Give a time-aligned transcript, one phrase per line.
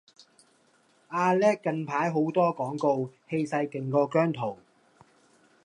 [1.09, 4.57] 阿叻近排好多廣告，氣勢勁過姜濤